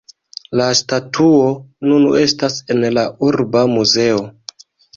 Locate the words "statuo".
0.79-1.51